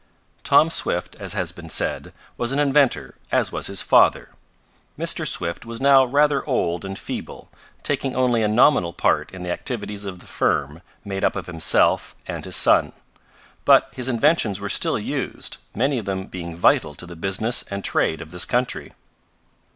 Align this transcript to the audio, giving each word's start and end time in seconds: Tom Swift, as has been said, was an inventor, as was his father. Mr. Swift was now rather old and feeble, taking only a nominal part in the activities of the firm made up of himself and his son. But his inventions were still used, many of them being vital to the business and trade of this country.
Tom 0.43 0.71
Swift, 0.71 1.15
as 1.19 1.33
has 1.33 1.51
been 1.51 1.69
said, 1.69 2.11
was 2.35 2.51
an 2.51 2.57
inventor, 2.57 3.13
as 3.31 3.51
was 3.51 3.67
his 3.67 3.83
father. 3.83 4.29
Mr. 4.97 5.27
Swift 5.27 5.63
was 5.63 5.79
now 5.79 6.03
rather 6.03 6.43
old 6.49 6.83
and 6.83 6.97
feeble, 6.97 7.49
taking 7.83 8.15
only 8.15 8.41
a 8.41 8.47
nominal 8.47 8.93
part 8.93 9.29
in 9.31 9.43
the 9.43 9.51
activities 9.51 10.03
of 10.05 10.17
the 10.17 10.25
firm 10.25 10.81
made 11.05 11.23
up 11.23 11.35
of 11.35 11.45
himself 11.45 12.15
and 12.25 12.45
his 12.45 12.55
son. 12.55 12.93
But 13.63 13.89
his 13.91 14.09
inventions 14.09 14.59
were 14.59 14.69
still 14.69 14.97
used, 14.97 15.57
many 15.75 15.99
of 15.99 16.05
them 16.05 16.25
being 16.25 16.55
vital 16.57 16.95
to 16.95 17.05
the 17.05 17.15
business 17.15 17.61
and 17.69 17.83
trade 17.83 18.21
of 18.23 18.31
this 18.31 18.45
country. 18.45 18.93